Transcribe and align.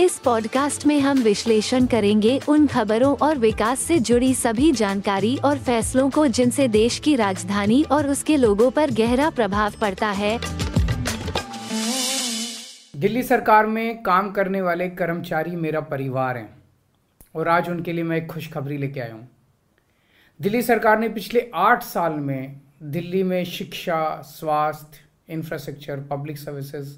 इस 0.00 0.18
पॉडकास्ट 0.18 0.86
में 0.86 1.00
हम 1.00 1.18
विश्लेषण 1.18 1.86
करेंगे 1.86 2.40
उन 2.48 2.66
खबरों 2.66 3.16
और 3.16 3.38
विकास 3.38 3.80
से 3.80 3.98
जुड़ी 3.98 4.34
सभी 4.34 4.72
जानकारी 4.72 5.36
और 5.36 5.58
फैसलों 5.58 6.10
को 6.10 6.26
जिनसे 6.26 6.68
देश 6.68 6.98
की 6.98 7.16
राजधानी 7.16 7.82
और 7.82 8.08
उसके 8.08 8.36
लोगों 8.36 8.70
पर 8.70 8.90
गहरा 8.90 9.30
प्रभाव 9.30 9.72
पड़ता 9.80 10.10
है। 10.10 10.38
दिल्ली 12.96 13.22
सरकार 13.22 13.66
में 13.66 14.02
काम 14.02 14.30
करने 14.30 14.60
वाले 14.62 14.88
कर्मचारी 14.88 15.56
मेरा 15.56 15.80
परिवार 15.80 16.36
हैं 16.36 16.62
और 17.34 17.48
आज 17.48 17.70
उनके 17.70 17.92
लिए 17.92 18.04
मैं 18.04 18.16
एक 18.16 18.26
खुशखबरी 18.26 18.78
लेके 18.78 19.00
आया 19.00 19.14
हूँ। 19.14 19.28
दिल्ली 20.40 20.62
सरकार 20.62 20.98
ने 20.98 21.08
पिछले 21.08 21.50
आठ 21.54 21.82
साल 21.82 22.12
में 22.12 22.60
दिल्ली 22.82 23.22
में 23.22 23.44
शिक्षा, 23.44 24.22
स्वास्थ्य 24.22 25.32
इंफ्रास्ट्रक्चर 25.32 26.00
पब्लिक 26.00 26.38
सर्विसेज़ 26.38 26.96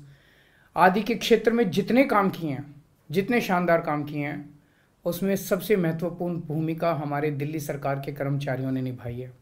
आदि 0.77 1.03
के 1.03 1.15
क्षेत्र 1.15 1.53
में 1.53 1.70
जितने 1.70 2.05
काम 2.05 2.30
किए 2.30 2.51
हैं 2.51 2.78
जितने 3.11 3.41
शानदार 3.41 3.80
काम 3.80 4.05
किए 4.05 4.27
हैं, 4.27 4.59
उसमें 5.05 5.35
सबसे 5.37 5.77
महत्वपूर्ण 5.77 6.41
भूमिका 6.41 6.93
हमारे 6.93 7.31
दिल्ली 7.31 7.61
सरकार 7.61 8.01
के 8.01 8.12
कर्मचारियों 8.12 8.73
ने 8.73 8.83
निभाई 8.83 9.21
है। 9.21 9.33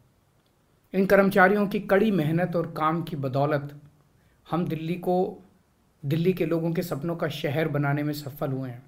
इन 0.93 1.05
कर्मचारियों 1.05 1.67
की 1.67 1.79
कड़ी 1.79 2.11
मेहनत 2.11 2.55
और 2.55 2.71
काम 2.77 3.01
की 3.03 3.15
बदौलत 3.15 3.79
हम 4.47 4.67
दिल्ली 4.67 4.95
को, 4.95 5.43
दिल्ली 6.03 6.33
के 6.33 6.45
लोगों 6.45 6.71
के 6.73 6.81
सपनों 6.81 7.15
का 7.15 7.27
शहर 7.27 7.67
बनाने 7.67 8.03
में 8.03 8.13
सफल 8.13 8.51
हुए 8.51 8.69
हैं। 8.69 8.83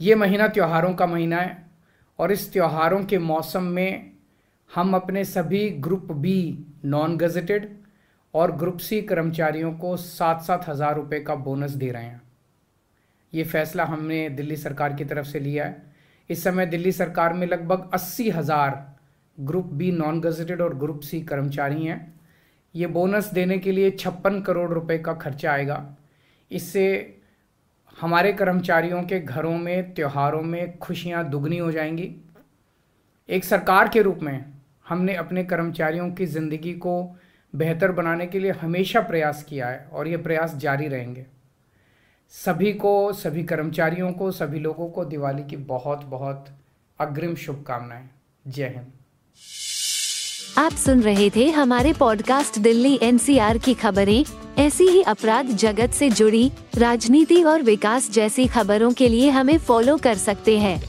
ये 0.00 0.14
महीना 0.14 0.48
त्योहारों 0.48 0.94
का 0.94 1.06
महीना 1.06 1.40
है 1.40 1.70
और 2.18 2.32
इस 2.32 2.52
त्योहारों 2.52 3.04
के 3.04 3.18
मौसम 3.18 3.62
में 3.62 4.12
हम 4.70 4.94
अपने 4.94 5.24
सभी 5.24 5.68
ग्रुप 5.70 6.12
बी 6.12 6.66
नॉन 6.84 7.16
गजटेड 7.16 7.70
और 8.34 8.52
ग्रुप 8.52 8.78
सी 8.78 9.00
कर्मचारियों 9.02 9.72
को 9.72 9.96
सात 9.96 10.42
सात 10.42 10.68
हज़ार 10.68 10.94
रुपये 10.96 11.20
का 11.20 11.34
बोनस 11.34 11.70
दे 11.72 11.90
रहे 11.90 12.04
हैं। 12.04 12.20
ये 13.32 13.44
फैसला 13.44 13.84
हमने 13.84 14.28
दिल्ली 14.30 14.56
सरकार 14.56 14.92
की 14.92 15.04
तरफ़ 15.04 15.26
से 15.26 15.40
लिया 15.40 15.64
है। 15.64 15.82
इस 16.30 16.42
समय 16.44 16.66
दिल्ली 16.66 16.92
सरकार 16.92 17.32
में 17.32 17.46
लगभग 17.46 17.90
अस्सी 17.94 18.28
हज़ार 18.30 18.84
ग्रुप 19.38 19.66
बी 19.72 19.90
नॉन 19.92 20.20
गजटेड 20.20 20.60
और 20.60 20.74
ग्रुप 20.74 21.00
सी 21.00 21.20
कर्मचारी 21.22 21.84
हैं। 21.84 22.14
ये 22.74 22.86
बोनस 22.86 23.30
देने 23.34 23.58
के 23.58 23.72
लिए 23.72 23.90
छप्पन 23.90 24.40
करोड़ 24.40 24.70
रुपए 24.70 24.98
का 24.98 25.12
खर्चा 25.14 25.52
आएगा। 25.52 25.84
इससे 26.50 26.84
हमारे 27.96 28.32
कर्मचारियों 28.32 29.02
के 29.02 29.20
घरों 29.20 29.56
में, 29.58 29.94
त्योहारों 29.94 30.42
में 30.42 30.78
खुशियाँ 30.78 31.28
दुगनी 31.30 31.58
हो 31.58 31.70
जाएँगी। 31.72 32.14
एक 33.28 33.44
सरकार 33.44 33.88
के 33.88 34.02
रूप 34.02 34.18
में 34.22 34.44
हमने 34.88 35.14
अपने 35.14 35.44
कर्मचारियों 35.44 36.10
की 36.10 36.26
ज़िंदगी 36.26 36.72
को 36.74 36.94
बेहतर 37.54 37.92
बनाने 37.92 38.26
के 38.26 38.38
लिए 38.38 38.50
हमेशा 38.52 39.00
प्रयास 39.00 39.42
किया 39.42 39.68
है 39.68 39.86
और 39.92 40.08
ये 40.08 40.16
प्रयास 40.16 40.54
जारी 40.56 40.88
रहेंगे। 40.88 41.26
सभी 42.32 42.72
को 42.72 43.12
सभी 43.12 43.42
कर्मचारियों 43.42 44.12
को 44.12 44.30
सभी 44.30 44.58
लोगों 44.58 44.88
को 44.88 45.04
दिवाली 45.04 45.42
की 45.42 45.56
बहुत 45.56 46.04
बहुत 46.04 46.46
अग्रिम 47.00 47.34
शुभकामनाएँ। 47.34 48.10
जय 48.48 48.64
हिंद। 48.64 48.86
आप 50.58 50.72
सुन 50.72 51.00
रहे 51.00 51.30
थे 51.30 51.50
हमारे 51.50 51.92
पॉडकास्ट 51.92 52.58
दिल्ली 52.58 52.98
एनसीआर 53.02 53.58
की 53.58 53.74
खबरें। 53.74 54.24
ऐसी 54.58 54.84
ही 54.84 55.02
अपराध 55.02 55.46
जगत 55.46 55.90
से 55.90 56.10
जुड़ी 56.10 56.52
राजनीति 56.78 57.42
और 57.42 57.62
विकास 57.62 58.10
जैसी 58.10 58.46
खबरों 58.46 58.92
के 58.92 59.08
लिए 59.08 59.30
हमें 59.30 59.58
फॉलो 59.58 59.96
कर 59.96 60.14
सकते 60.14 60.58
हैं। 60.58 60.82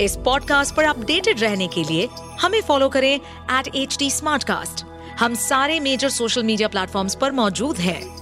इस 0.00 0.16
पॉडकास्ट 0.16 0.74
पर 0.74 0.84
अपडेटेड 0.84 1.40
रहने 1.40 1.68
के 1.68 1.84
लिए 1.84 2.08
हमें 2.16 2.60
फॉलो 2.60 2.88
करें 2.88 3.14
एट 3.58 3.76
एच 3.76 3.96
डी 3.98 4.10
हम 5.14 5.34
सारे 5.34 5.80
मेजर 5.80 6.08
सोशल 6.08 6.42
मीडिया 6.42 6.68
प्लेटफॉर्म 6.68 7.08
पर 7.20 7.32
मौजूद 7.32 7.76
हैं। 7.76 8.21